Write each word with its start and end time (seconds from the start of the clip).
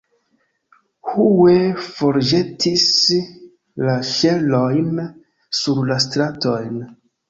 Hue 1.09 1.57
forĵetis 1.89 2.87
la 3.87 4.01
ŝelojn 4.15 5.07
sur 5.63 5.87
la 5.95 6.05
stratojn. 6.13 6.87